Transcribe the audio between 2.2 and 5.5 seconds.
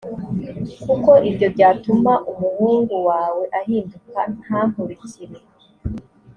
umuhungu wawe ahinduka ntankurikire